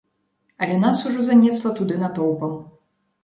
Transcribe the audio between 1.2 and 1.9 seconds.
занесла